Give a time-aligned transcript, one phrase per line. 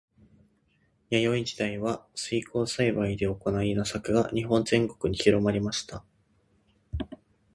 [1.11, 6.03] 弥生時代は水耕栽培で行う稲作が日本全国に広まりました。